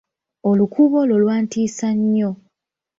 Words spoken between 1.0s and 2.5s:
olwo lwantiisa nnyo.